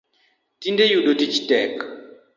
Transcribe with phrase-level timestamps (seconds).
[0.61, 1.75] Tinde yudo tich tek